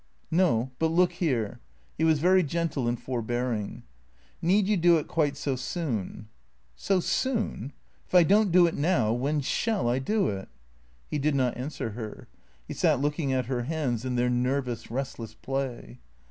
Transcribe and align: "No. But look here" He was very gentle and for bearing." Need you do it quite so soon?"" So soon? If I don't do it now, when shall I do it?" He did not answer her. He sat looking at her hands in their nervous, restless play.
"No. 0.31 0.71
But 0.79 0.87
look 0.87 1.11
here" 1.11 1.59
He 1.99 2.03
was 2.03 2.17
very 2.17 2.41
gentle 2.41 2.87
and 2.87 2.99
for 2.99 3.21
bearing." 3.21 3.83
Need 4.41 4.67
you 4.67 4.75
do 4.75 4.97
it 4.97 5.07
quite 5.07 5.37
so 5.37 5.55
soon?"" 5.55 6.27
So 6.89 6.99
soon? 6.99 7.71
If 8.07 8.15
I 8.15 8.23
don't 8.23 8.51
do 8.51 8.65
it 8.65 8.73
now, 8.73 9.13
when 9.13 9.41
shall 9.41 9.87
I 9.87 9.99
do 9.99 10.27
it?" 10.29 10.49
He 11.11 11.19
did 11.19 11.35
not 11.35 11.55
answer 11.55 11.91
her. 11.91 12.27
He 12.67 12.73
sat 12.73 12.99
looking 12.99 13.31
at 13.31 13.45
her 13.45 13.65
hands 13.65 14.03
in 14.03 14.15
their 14.15 14.27
nervous, 14.31 14.89
restless 14.89 15.35
play. 15.35 15.99